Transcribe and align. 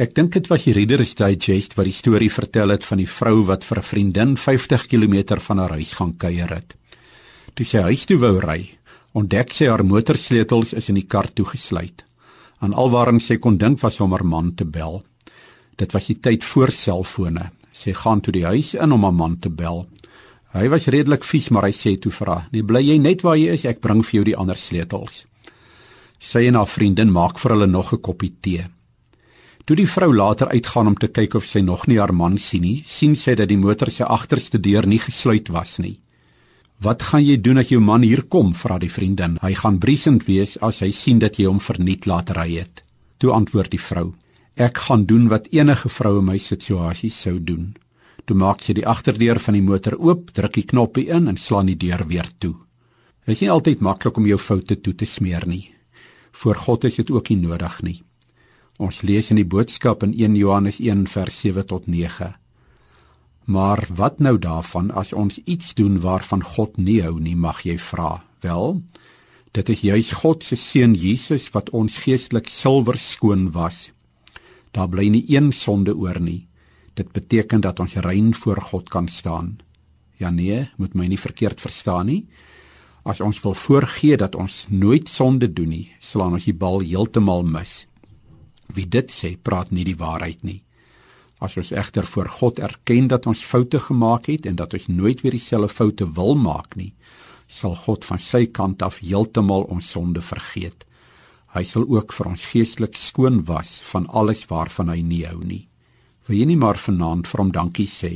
Ek 0.00 0.14
dink 0.16 0.30
dit 0.32 0.46
was 0.48 0.62
die 0.64 0.72
Reader's 0.72 1.10
Digest 1.12 1.74
wat 1.76 1.84
die 1.84 1.92
storie 1.92 2.30
vertel 2.32 2.72
het 2.72 2.86
van 2.88 3.02
die 3.02 3.08
vrou 3.10 3.42
wat 3.44 3.66
vir 3.68 3.78
'n 3.78 3.88
vriendin 3.88 4.30
50 4.36 4.86
km 4.88 5.36
van 5.38 5.58
haar 5.58 5.74
huis 5.76 5.92
gaan 5.92 6.16
kuier 6.16 6.48
het. 6.48 6.74
Toe 7.54 7.66
sy 7.66 7.82
huis 7.84 8.06
toe 8.06 8.16
wou 8.16 8.40
ry, 8.40 8.70
ontdek 9.12 9.52
sy 9.52 9.66
haar 9.68 9.84
motorsleutels 9.84 10.72
is 10.72 10.88
in 10.88 10.94
die 10.94 11.06
kar 11.06 11.28
toegesluit. 11.28 12.04
En 12.62 12.72
alwaar 12.72 13.20
sy 13.20 13.36
kon 13.36 13.58
dink 13.58 13.80
was 13.80 14.00
om 14.00 14.12
haar 14.12 14.24
man 14.24 14.54
te 14.54 14.64
bel. 14.64 15.04
Dit 15.76 15.92
was 15.92 16.06
die 16.06 16.20
tyd 16.20 16.44
voor 16.44 16.70
selfone. 16.70 17.50
Sy 17.72 17.92
gaan 17.92 18.20
toe 18.20 18.32
die 18.32 18.46
huis 18.46 18.74
in 18.74 18.92
om 18.92 19.02
haar 19.02 19.12
man 19.12 19.38
te 19.38 19.50
bel. 19.50 19.86
Hy 20.54 20.68
was 20.68 20.86
redelik 20.86 21.24
vies, 21.24 21.50
maar 21.50 21.64
hy 21.64 21.72
sê 21.72 22.00
toe 22.00 22.12
vir 22.12 22.26
haar: 22.26 22.48
"Nee, 22.52 22.62
bly 22.62 22.80
jy 22.80 22.98
net 22.98 23.22
waar 23.22 23.36
jy 23.36 23.52
is, 23.52 23.64
ek 23.64 23.80
bring 23.80 24.02
vir 24.02 24.12
jou 24.12 24.24
die 24.24 24.36
ander 24.36 24.56
sleutels." 24.56 25.26
Sy 26.18 26.46
en 26.46 26.54
haar 26.54 26.66
vriendin 26.66 27.12
maak 27.12 27.38
vir 27.38 27.50
hulle 27.50 27.66
nog 27.66 27.92
'n 27.92 28.00
koppie 28.00 28.32
tee. 28.40 28.79
Toe 29.64 29.76
die 29.76 29.88
vrou 29.88 30.14
later 30.14 30.48
uitgaan 30.48 30.86
om 30.86 30.96
te 30.96 31.08
kyk 31.08 31.34
of 31.34 31.44
sy 31.46 31.60
nog 31.60 31.86
nie 31.86 31.98
haar 32.00 32.14
man 32.16 32.38
sien 32.38 32.62
nie, 32.62 32.82
sien 32.86 33.16
sy 33.16 33.34
dat 33.38 33.48
die 33.50 33.58
motor 33.60 33.90
se 33.90 34.04
agterste 34.04 34.58
deur 34.58 34.86
nie 34.86 34.98
gesluit 34.98 35.48
was 35.48 35.78
nie. 35.78 36.00
"Wat 36.80 37.02
gaan 37.02 37.24
jy 37.24 37.36
doen 37.36 37.58
as 37.58 37.68
jou 37.68 37.80
man 37.80 38.02
hier 38.02 38.22
kom?" 38.22 38.54
vra 38.54 38.78
die 38.78 38.90
vriendin. 38.90 39.38
"Hy 39.42 39.54
gaan 39.54 39.78
briesend 39.78 40.24
wees 40.26 40.56
as 40.60 40.80
hy 40.80 40.90
sien 40.90 41.18
dat 41.18 41.36
jy 41.36 41.46
hom 41.46 41.60
verniet 41.60 42.06
laat 42.06 42.30
ry 42.30 42.58
het." 42.58 42.82
Toe 43.18 43.32
antwoord 43.32 43.70
die 43.70 43.80
vrou: 43.80 44.14
"Ek 44.56 44.78
gaan 44.78 45.04
doen 45.04 45.28
wat 45.28 45.46
enige 45.52 45.88
vrou 45.88 46.18
in 46.18 46.24
my 46.24 46.38
situasie 46.38 47.10
sou 47.10 47.38
doen." 47.38 47.76
Toe 48.24 48.36
maak 48.36 48.62
sy 48.62 48.72
die 48.72 48.86
agterdeur 48.86 49.38
van 49.38 49.54
die 49.54 49.62
motor 49.62 49.96
oop, 49.98 50.30
druk 50.32 50.52
die 50.52 50.64
knoppie 50.64 51.08
in 51.08 51.28
en 51.28 51.36
slaan 51.36 51.66
die 51.66 51.76
deur 51.76 52.06
weer 52.06 52.28
toe. 52.38 52.54
Dit 53.26 53.34
is 53.34 53.40
nie 53.40 53.50
altyd 53.50 53.80
maklik 53.80 54.16
om 54.16 54.26
jou 54.26 54.38
foute 54.38 54.80
toe 54.80 54.94
te 54.94 55.04
smeer 55.04 55.46
nie. 55.46 55.70
Voor 56.32 56.54
God 56.54 56.84
is 56.84 56.96
dit 56.96 57.10
ook 57.10 57.28
nie 57.28 57.36
nodig 57.36 57.82
nie. 57.82 58.02
Ons 58.80 59.02
lees 59.04 59.28
in 59.28 59.36
die 59.36 59.44
boodskap 59.44 60.00
in 60.06 60.14
1 60.16 60.38
Johannes 60.40 60.78
1 60.80 61.04
vers 61.12 61.40
7 61.42 61.66
tot 61.68 61.84
9. 61.84 62.30
Maar 63.52 63.82
wat 63.92 64.22
nou 64.24 64.38
daarvan 64.40 64.88
as 64.96 65.12
ons 65.12 65.36
iets 65.44 65.74
doen 65.76 65.98
waarvan 66.00 66.40
God 66.40 66.78
nie 66.80 67.02
hou 67.04 67.18
nie, 67.20 67.36
mag 67.36 67.60
jy 67.66 67.76
vra. 67.76 68.22
Wel, 68.40 68.80
dit 69.52 69.72
is 69.74 69.82
juis 69.84 70.12
God 70.22 70.46
se 70.46 70.56
seun 70.56 70.94
Jesus 70.96 71.50
wat 71.52 71.68
ons 71.76 71.98
geestelik 72.06 72.48
silwer 72.48 72.96
skoon 72.96 73.50
was. 73.52 73.90
Daar 74.72 74.88
bly 74.88 75.10
nie 75.12 75.26
een 75.28 75.52
sonde 75.52 75.92
oor 75.92 76.16
nie. 76.16 76.46
Dit 76.96 77.12
beteken 77.12 77.60
dat 77.60 77.84
ons 77.84 77.98
rein 78.00 78.32
voor 78.32 78.62
God 78.70 78.88
kan 78.88 79.12
staan. 79.12 79.58
Ja 80.16 80.30
nee, 80.30 80.70
moet 80.80 80.96
my 80.96 81.04
nie 81.10 81.20
verkeerd 81.20 81.60
verstaan 81.60 82.08
nie. 82.08 82.24
As 83.04 83.20
ons 83.20 83.44
wil 83.44 83.54
voorgee 83.54 84.16
dat 84.16 84.34
ons 84.34 84.66
nooit 84.72 85.08
sonde 85.08 85.52
doen 85.52 85.68
nie, 85.68 85.86
slaan 86.00 86.32
ons 86.40 86.48
die 86.48 86.56
bal 86.56 86.80
heeltemal 86.80 87.44
mis. 87.44 87.89
Wie 88.74 88.86
dit 88.86 89.10
sê, 89.10 89.36
praat 89.36 89.70
nie 89.70 89.84
die 89.84 89.96
waarheid 89.98 90.44
nie. 90.44 90.60
As 91.40 91.56
ons 91.56 91.72
egter 91.72 92.06
voor 92.06 92.28
God 92.28 92.58
erken 92.60 93.08
dat 93.08 93.26
ons 93.26 93.42
foute 93.44 93.80
gemaak 93.80 94.28
het 94.28 94.46
en 94.46 94.56
dat 94.56 94.74
ons 94.76 94.86
nooit 94.88 95.22
weer 95.24 95.32
dieselfde 95.32 95.72
foute 95.72 96.06
wil 96.14 96.36
maak 96.36 96.76
nie, 96.76 96.92
sal 97.48 97.74
God 97.74 98.04
van 98.04 98.20
sy 98.20 98.44
kant 98.46 98.82
af 98.82 99.00
heeltemal 99.00 99.64
ons 99.72 99.88
sonde 99.90 100.22
vergeet. 100.22 100.84
Hy 101.50 101.64
sal 101.66 101.88
ook 101.88 102.12
vir 102.14 102.28
ons 102.30 102.44
geestelik 102.52 102.94
skoon 102.94 103.40
was 103.48 103.80
van 103.90 104.06
alles 104.06 104.44
waarvan 104.50 104.92
hy 104.92 105.00
nie 105.02 105.24
hou 105.26 105.40
nie. 105.42 105.64
Wil 106.28 106.38
jy 106.38 106.46
nie 106.52 106.60
maar 106.60 106.78
vanaand 106.78 107.26
vir 107.26 107.42
hom 107.42 107.50
dankie 107.50 107.88
sê 107.90 108.12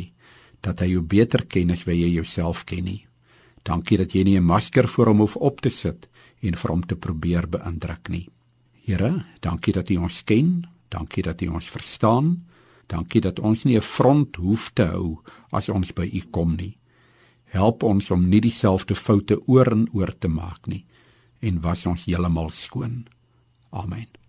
dat 0.62 0.80
hy 0.80 0.92
jou 0.92 1.02
beter 1.02 1.42
ken 1.50 1.75
as 1.75 1.82
wat 1.88 1.98
jy 1.98 2.12
jouself 2.14 2.62
ken 2.69 2.84
nie? 2.86 3.00
Dankie 3.64 3.98
dat 3.98 4.14
jy 4.14 4.22
nie 4.25 4.38
'n 4.38 4.44
masker 4.44 4.86
voor 4.86 5.06
hom 5.06 5.19
hoef 5.25 5.36
op 5.36 5.60
te 5.60 5.70
sit 5.70 6.06
en 6.42 6.55
vir 6.55 6.70
hom 6.70 6.82
te 6.86 6.94
probeer 6.94 7.48
beïndruk 7.48 8.08
nie. 8.08 8.28
Here, 8.84 9.24
dankie 9.40 9.72
dat 9.72 9.88
U 9.90 9.96
ons 9.96 10.24
ken, 10.24 10.66
dankie 10.92 11.22
dat 11.22 11.40
U 11.40 11.46
ons 11.56 11.70
verstaan. 11.70 12.44
Dankie 12.86 13.20
dat 13.20 13.38
ons 13.38 13.64
nie 13.64 13.76
'n 13.76 13.82
front 13.82 14.36
hoef 14.36 14.70
te 14.72 14.82
hou 14.82 15.20
as 15.50 15.68
ons 15.68 15.92
by 15.92 16.10
U 16.12 16.20
kom 16.30 16.56
nie. 16.56 16.76
Help 17.44 17.82
ons 17.82 18.10
om 18.10 18.28
nie 18.28 18.41
dieselfde 18.41 18.94
foute 18.94 19.47
oor 19.47 19.72
en 19.72 19.88
oor 19.92 20.19
te 20.19 20.28
maak 20.28 20.66
nie 20.66 20.84
en 21.41 21.60
was 21.60 21.86
ons 21.86 22.04
heeltemal 22.04 22.50
skoon. 22.50 23.06
Amen. 23.70 24.23